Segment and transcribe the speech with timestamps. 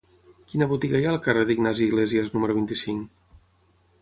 [0.53, 3.39] Quina botiga hi ha al carrer d'Ignasi Iglésias número vint-i-cinc?